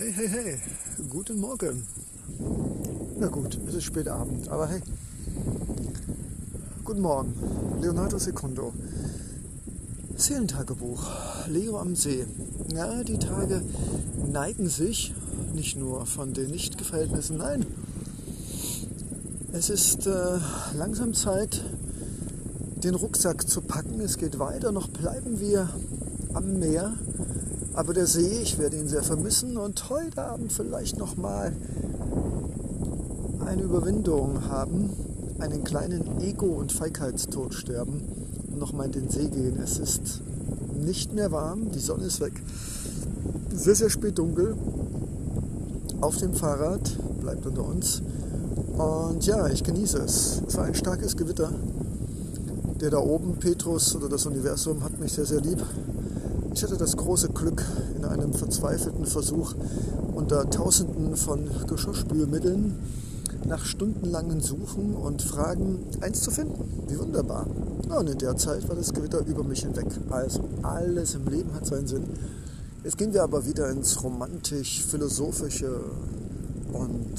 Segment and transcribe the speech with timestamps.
[0.00, 0.58] Hey, hey, hey,
[1.10, 1.86] guten Morgen.
[3.18, 4.80] Na gut, es ist spät Abend, aber hey.
[6.86, 7.34] Guten Morgen,
[7.82, 8.72] Leonardo Secundo.
[10.16, 11.06] Seelentagebuch,
[11.48, 12.24] Leo am See.
[12.74, 13.60] Ja, die Tage
[14.26, 15.14] neigen sich,
[15.54, 17.66] nicht nur von den Nichtverhältnissen, nein.
[19.52, 20.38] Es ist äh,
[20.78, 21.62] langsam Zeit,
[22.82, 24.00] den Rucksack zu packen.
[24.00, 25.68] Es geht weiter, noch bleiben wir
[26.32, 26.94] am Meer
[27.74, 31.52] aber der See, ich werde ihn sehr vermissen und heute Abend vielleicht nochmal
[33.46, 34.90] eine Überwindung haben,
[35.38, 38.02] einen kleinen Ego- und Feigheitstod sterben
[38.48, 39.58] und nochmal in den See gehen.
[39.62, 40.22] Es ist
[40.74, 42.32] nicht mehr warm, die Sonne ist weg.
[43.54, 44.56] Sehr, sehr spät dunkel.
[46.00, 48.02] Auf dem Fahrrad, bleibt unter uns.
[48.76, 50.42] Und ja, ich genieße es.
[50.46, 51.52] Es war ein starkes Gewitter.
[52.80, 55.62] Der da oben, Petrus oder das Universum, hat mich sehr, sehr lieb.
[56.52, 57.64] Ich hatte das große Glück,
[57.96, 59.54] in einem verzweifelten Versuch
[60.14, 62.76] unter Tausenden von Geschirrspülmitteln
[63.46, 66.84] nach stundenlangen Suchen und Fragen eins zu finden.
[66.88, 67.46] Wie wunderbar.
[67.88, 69.86] und in der Zeit war das Gewitter über mich hinweg.
[70.10, 72.04] Also alles im Leben hat seinen Sinn.
[72.84, 75.80] Jetzt gehen wir aber wieder ins romantisch-philosophische
[76.72, 77.14] und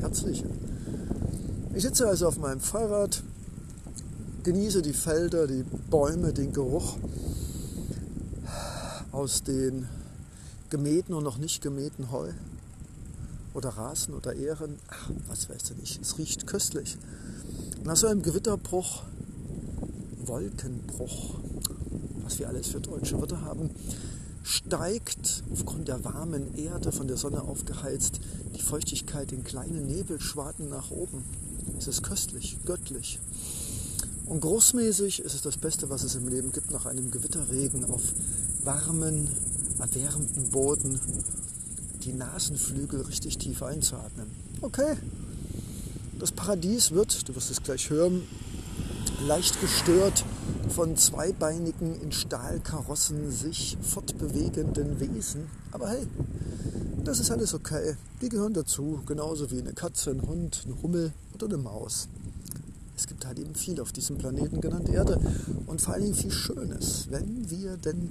[0.00, 0.46] herzliche.
[1.74, 3.22] Ich sitze also auf meinem Fahrrad,
[4.42, 6.96] genieße die Felder, die Bäume, den Geruch
[9.16, 9.88] aus den
[10.68, 12.32] gemähten und noch nicht gemähten Heu
[13.54, 14.76] oder Rasen oder Ähren.
[14.88, 16.02] Ach, was weiß ich nicht.
[16.02, 16.98] Es riecht köstlich.
[17.82, 19.04] Nach so einem Gewitterbruch,
[20.26, 21.36] Wolkenbruch,
[22.24, 23.70] was wir alles für deutsche Wörter haben,
[24.42, 28.20] steigt aufgrund der warmen Erde, von der Sonne aufgeheizt,
[28.54, 31.24] die Feuchtigkeit in kleinen Nebelschwaden nach oben.
[31.78, 33.18] Es ist köstlich, göttlich.
[34.26, 38.02] Und großmäßig ist es das Beste, was es im Leben gibt, nach einem Gewitterregen auf
[38.66, 39.28] warmen,
[39.78, 41.00] erwärmten Boden
[42.02, 44.26] die Nasenflügel richtig tief einzuatmen.
[44.60, 44.96] Okay,
[46.18, 48.22] das Paradies wird, du wirst es gleich hören,
[49.26, 50.24] leicht gestört
[50.68, 55.46] von zweibeinigen in Stahlkarossen sich fortbewegenden Wesen.
[55.70, 56.06] Aber hey,
[57.04, 57.96] das ist alles okay.
[58.20, 62.08] Die gehören dazu, genauso wie eine Katze, ein Hund, ein Hummel oder eine Maus.
[62.96, 65.20] Es gibt halt eben viel auf diesem Planeten genannt Erde
[65.66, 68.10] und vor Dingen viel Schönes, wenn wir denn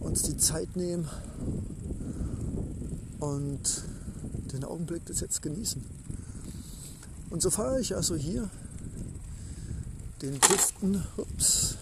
[0.00, 1.08] uns die Zeit nehmen
[3.18, 3.82] und
[4.52, 5.84] den Augenblick des Jetzt genießen.
[7.30, 8.48] Und so fahre ich also hier
[10.20, 11.76] den Düften, ups,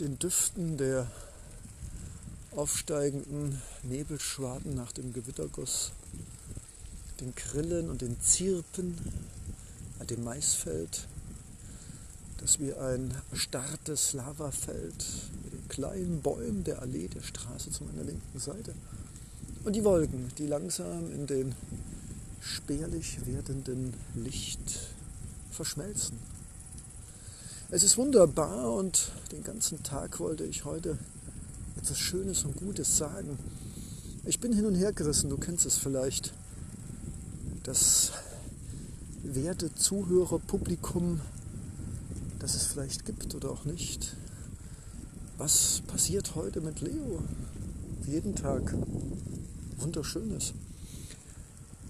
[0.00, 1.10] den Düften der
[2.52, 5.92] aufsteigenden Nebelschwaden nach dem Gewitterguss,
[7.20, 8.96] den Grillen und den Zirpen
[10.10, 11.06] dem Maisfeld,
[12.38, 15.04] das wie ein erstarrtes Lavafeld
[15.42, 18.74] mit den kleinen Bäumen der Allee der Straße zu meiner linken Seite.
[19.64, 21.54] Und die Wolken, die langsam in den
[22.40, 24.80] spärlich werdenden Licht
[25.50, 26.18] verschmelzen.
[27.70, 30.98] Es ist wunderbar und den ganzen Tag wollte ich heute
[31.76, 33.38] etwas Schönes und Gutes sagen.
[34.26, 36.32] Ich bin hin und her gerissen, du kennst es vielleicht.
[37.62, 38.12] Das
[39.24, 41.20] werte Zuhörer, Publikum,
[42.38, 44.16] das es vielleicht gibt oder auch nicht.
[45.38, 47.22] Was passiert heute mit Leo?
[48.06, 48.74] Jeden Tag.
[49.78, 50.52] Wunderschönes.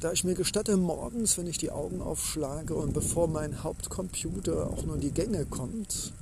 [0.00, 4.84] Da ich mir gestatte, morgens, wenn ich die Augen aufschlage und bevor mein Hauptcomputer auch
[4.84, 6.12] nur in die Gänge kommt,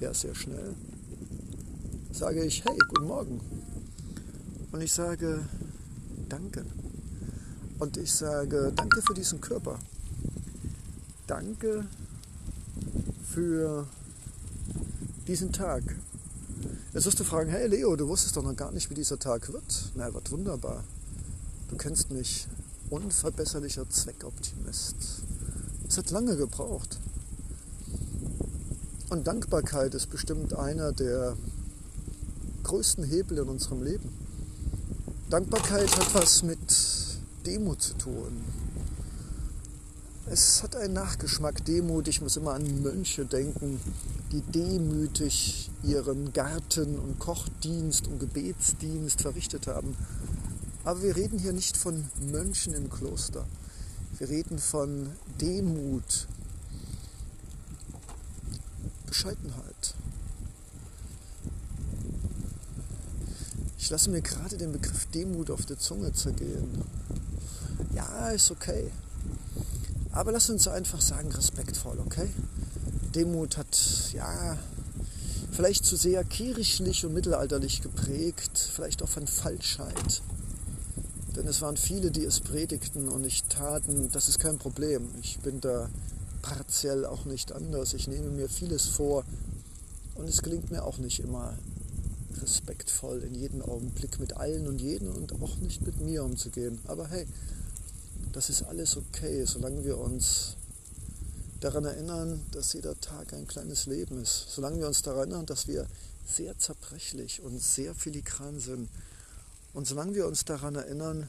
[0.00, 0.74] ja sehr schnell,
[2.12, 3.40] sage ich, hey, guten Morgen.
[4.70, 5.46] Und ich sage,
[6.28, 6.64] danke.
[7.78, 9.78] Und ich sage, danke für diesen Körper
[11.32, 11.86] danke
[13.24, 13.86] für
[15.26, 15.82] diesen Tag.
[16.92, 19.50] Jetzt wirst du fragen, hey Leo, du wusstest doch noch gar nicht, wie dieser Tag
[19.50, 19.92] wird.
[19.94, 20.84] Na, er wird wunderbar.
[21.70, 22.46] Du kennst mich,
[22.90, 24.96] unverbesserlicher Zweckoptimist.
[25.88, 27.00] Es hat lange gebraucht.
[29.08, 31.34] Und Dankbarkeit ist bestimmt einer der
[32.64, 34.10] größten Hebel in unserem Leben.
[35.30, 36.58] Dankbarkeit hat was mit
[37.46, 38.44] Demut zu tun,
[40.32, 42.08] es hat einen Nachgeschmack Demut.
[42.08, 43.78] Ich muss immer an Mönche denken,
[44.32, 49.94] die demütig ihren Garten- und Kochdienst und Gebetsdienst verrichtet haben.
[50.84, 53.44] Aber wir reden hier nicht von Mönchen im Kloster.
[54.16, 56.26] Wir reden von Demut,
[59.06, 59.94] Bescheidenheit.
[63.78, 66.82] Ich lasse mir gerade den Begriff Demut auf der Zunge zergehen.
[67.94, 68.90] Ja, ist okay.
[70.12, 72.28] Aber lass uns einfach sagen, respektvoll, okay?
[73.14, 74.58] Demut hat, ja,
[75.50, 80.22] vielleicht zu sehr kirchlich und mittelalterlich geprägt, vielleicht auch von Falschheit.
[81.36, 84.10] Denn es waren viele, die es predigten und nicht taten.
[84.12, 85.08] Das ist kein Problem.
[85.22, 85.88] Ich bin da
[86.42, 87.94] partiell auch nicht anders.
[87.94, 89.24] Ich nehme mir vieles vor
[90.14, 91.54] und es gelingt mir auch nicht immer
[92.42, 96.78] respektvoll in jedem Augenblick mit allen und jeden und auch nicht mit mir umzugehen.
[96.86, 97.26] Aber hey,
[98.32, 100.56] das ist alles okay, solange wir uns
[101.60, 104.46] daran erinnern, dass jeder Tag ein kleines Leben ist.
[104.48, 105.86] Solange wir uns daran erinnern, dass wir
[106.26, 108.88] sehr zerbrechlich und sehr filigran sind.
[109.72, 111.28] Und solange wir uns daran erinnern,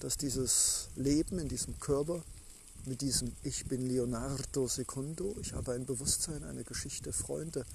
[0.00, 2.22] dass dieses Leben in diesem Körper
[2.86, 7.66] mit diesem Ich bin Leonardo Secundo, ich habe ein Bewusstsein, eine Geschichte, Freunde,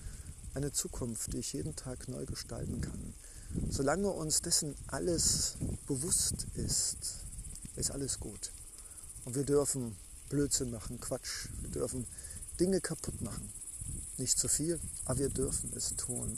[0.53, 3.13] eine Zukunft, die ich jeden Tag neu gestalten kann.
[3.69, 5.55] Solange uns dessen alles
[5.87, 7.23] bewusst ist,
[7.75, 8.51] ist alles gut.
[9.25, 9.95] Und wir dürfen
[10.29, 11.47] Blödsinn machen, Quatsch.
[11.61, 12.05] Wir dürfen
[12.59, 13.49] Dinge kaputt machen.
[14.17, 16.37] Nicht zu viel, aber wir dürfen es tun.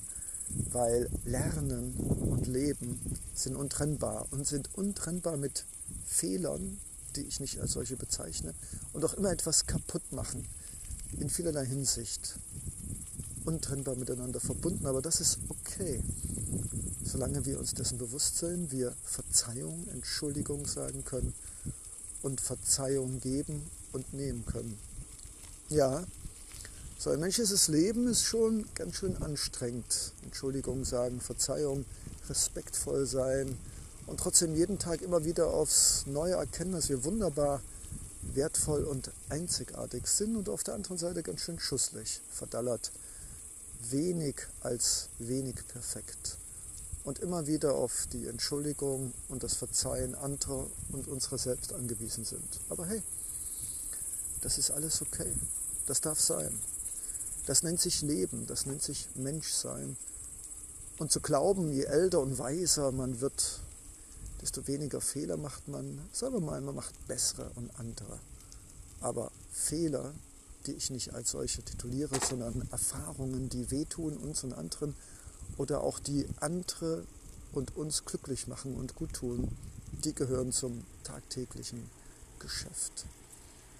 [0.71, 2.99] Weil Lernen und Leben
[3.33, 5.65] sind untrennbar und sind untrennbar mit
[6.05, 6.79] Fehlern,
[7.15, 8.53] die ich nicht als solche bezeichne,
[8.93, 10.45] und auch immer etwas kaputt machen.
[11.19, 12.37] In vielerlei Hinsicht.
[13.45, 16.01] Untrennbar miteinander verbunden, aber das ist okay.
[17.05, 21.33] Solange wir uns dessen bewusst sind, wir Verzeihung, Entschuldigung sagen können
[22.23, 23.61] und Verzeihung geben
[23.93, 24.75] und nehmen können.
[25.69, 26.03] Ja,
[26.97, 30.13] so ein menschliches Leben ist schon ganz schön anstrengend.
[30.23, 31.85] Entschuldigung sagen, Verzeihung,
[32.27, 33.55] respektvoll sein
[34.07, 37.61] und trotzdem jeden Tag immer wieder aufs Neue erkennen, dass wir wunderbar
[38.33, 42.91] wertvoll und einzigartig sind und auf der anderen Seite ganz schön schusslich, verdallert,
[43.91, 46.37] wenig als wenig perfekt
[47.05, 52.59] und immer wieder auf die Entschuldigung und das Verzeihen anderer und unserer selbst angewiesen sind.
[52.69, 53.01] Aber hey,
[54.41, 55.31] das ist alles okay.
[55.85, 56.59] Das darf sein.
[57.45, 59.95] Das nennt sich Leben, das nennt sich Menschsein.
[60.97, 63.59] Und zu glauben, je älter und weiser man wird,
[64.41, 66.01] desto weniger Fehler macht man.
[66.11, 68.17] Sagen wir mal, man macht bessere und andere.
[69.01, 70.11] Aber Fehler,
[70.65, 74.95] die ich nicht als solche tituliere, sondern Erfahrungen, die wehtun uns und anderen,
[75.57, 77.05] oder auch die andere
[77.53, 79.49] und uns glücklich machen und gut tun,
[80.03, 81.89] die gehören zum tagtäglichen
[82.39, 83.05] Geschäft.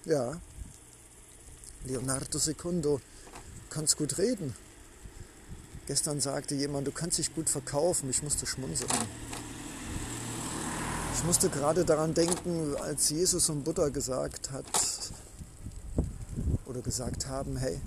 [0.06, 0.40] Ja,
[1.86, 3.02] Leonardo Secundo
[3.70, 4.56] kannst gut reden.
[5.88, 8.10] Gestern sagte jemand, du kannst dich gut verkaufen.
[8.10, 8.90] Ich musste schmunzeln.
[11.16, 14.66] Ich musste gerade daran denken, als Jesus und Buddha gesagt hat
[16.66, 17.80] oder gesagt haben, hey,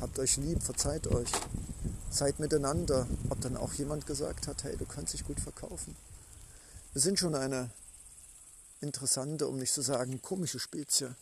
[0.00, 1.30] habt euch lieb, verzeiht euch.
[2.14, 3.08] Seid miteinander.
[3.28, 5.96] Ob dann auch jemand gesagt hat, hey, du kannst dich gut verkaufen.
[6.92, 7.70] Wir sind schon eine
[8.80, 11.12] interessante, um nicht zu sagen komische Spezie.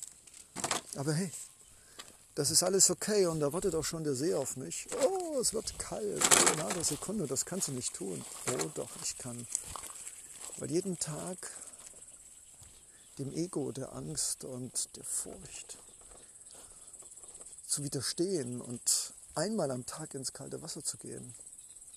[0.96, 1.30] Aber hey,
[2.34, 4.86] das ist alles okay und da wartet auch schon der See auf mich.
[5.02, 6.22] Oh, es wird kalt.
[6.44, 8.22] Leonardo Sekunde, das kannst du nicht tun.
[8.50, 9.46] Oh doch, ich kann.
[10.58, 11.38] Weil jeden Tag
[13.18, 15.78] dem Ego, der Angst und der Furcht
[17.66, 21.34] zu widerstehen und einmal am Tag ins kalte Wasser zu gehen,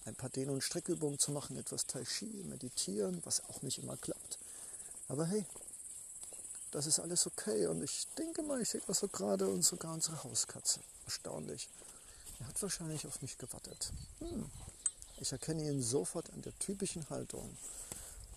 [0.05, 3.97] ein paar Dehn- und Streckübungen zu machen, etwas Tai Chi, meditieren, was auch nicht immer
[3.97, 4.37] klappt.
[5.07, 5.45] Aber hey,
[6.71, 9.93] das ist alles okay und ich denke mal, ich sehe was so gerade und sogar
[9.93, 10.79] unsere Hauskatze.
[11.05, 11.69] Erstaunlich.
[12.39, 13.91] Er hat wahrscheinlich auf mich gewartet.
[14.19, 14.49] Hm.
[15.21, 17.49] Ich erkenne ihn sofort an der typischen Haltung.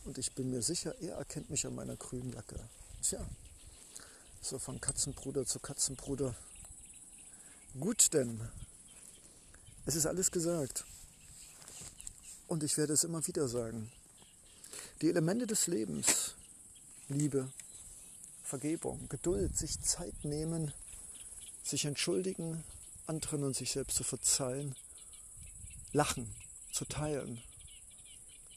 [0.05, 2.61] Und ich bin mir sicher, er erkennt mich an meiner grünen Jacke.
[3.03, 3.27] Tja,
[4.41, 6.35] so von Katzenbruder zu Katzenbruder.
[7.81, 8.41] Gut denn,
[9.89, 10.85] es ist alles gesagt.
[12.47, 13.91] Und ich werde es immer wieder sagen.
[15.01, 16.35] Die Elemente des Lebens,
[17.09, 17.51] Liebe,
[18.45, 20.75] Vergebung, Geduld, sich Zeit nehmen,
[21.65, 22.63] sich entschuldigen,
[23.07, 24.75] anderen und sich selbst zu verzeihen,
[25.95, 26.35] lachen,
[26.71, 27.41] zu teilen,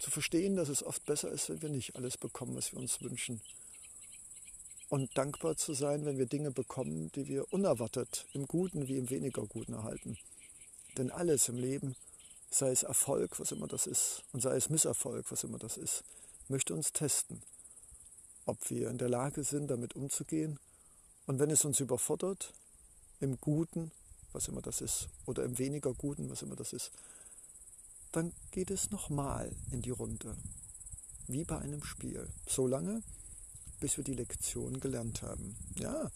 [0.01, 3.01] zu verstehen, dass es oft besser ist, wenn wir nicht alles bekommen, was wir uns
[3.01, 3.39] wünschen.
[4.89, 9.09] Und dankbar zu sein, wenn wir Dinge bekommen, die wir unerwartet, im Guten wie im
[9.09, 10.17] weniger Guten erhalten.
[10.98, 11.95] Denn alles im Leben,
[12.50, 16.03] sei es Erfolg, was immer das ist, und sei es Misserfolg, was immer das ist,
[16.50, 17.41] möchte uns testen,
[18.45, 20.60] ob wir in der Lage sind, damit umzugehen.
[21.27, 22.53] Und wenn es uns überfordert,
[23.19, 23.91] im Guten,
[24.33, 26.91] was immer das ist, oder im weniger Guten, was immer das ist,
[28.12, 30.36] dann geht es nochmal in die Runde,
[31.27, 33.01] wie bei einem Spiel, so lange,
[33.79, 35.55] bis wir die Lektion gelernt haben.
[35.75, 36.12] Ja,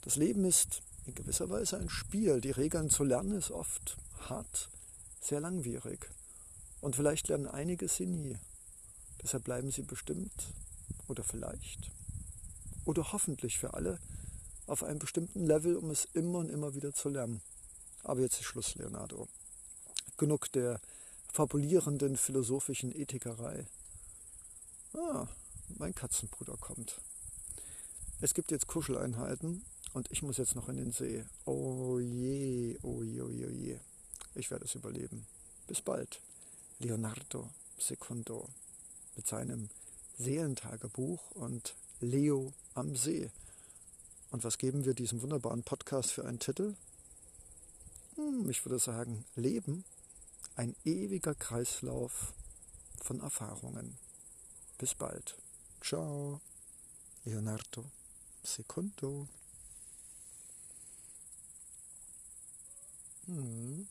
[0.00, 2.40] das Leben ist in gewisser Weise ein Spiel.
[2.40, 3.96] Die Regeln zu lernen ist oft
[4.28, 4.68] hart,
[5.20, 6.10] sehr langwierig.
[6.80, 8.38] Und vielleicht lernen einige sie nie.
[9.22, 10.52] Deshalb bleiben sie bestimmt
[11.08, 11.90] oder vielleicht
[12.84, 13.98] oder hoffentlich für alle
[14.66, 17.40] auf einem bestimmten Level, um es immer und immer wieder zu lernen.
[18.02, 19.28] Aber jetzt ist Schluss, Leonardo.
[20.16, 20.80] Genug der
[21.32, 23.66] fabulierenden philosophischen Ethikerei.
[24.94, 25.26] Ah,
[25.78, 27.00] mein Katzenbruder kommt.
[28.20, 31.24] Es gibt jetzt Kuscheleinheiten und ich muss jetzt noch in den See.
[31.44, 33.78] Oh je, oh je, oh je, oh je.
[34.34, 35.26] Ich werde es überleben.
[35.66, 36.20] Bis bald.
[36.78, 38.48] Leonardo Secundo
[39.16, 39.68] mit seinem
[40.18, 43.30] Seelentagebuch und Leo am See.
[44.30, 46.74] Und was geben wir diesem wunderbaren Podcast für einen Titel?
[48.14, 49.84] Hm, ich würde sagen, Leben,
[50.54, 52.32] ein ewiger Kreislauf
[53.02, 53.98] von Erfahrungen.
[54.78, 55.36] Bis bald.
[55.80, 56.40] Ciao.
[57.24, 57.84] Leonardo
[58.42, 59.28] Secundo.
[63.30, 63.82] Hmm.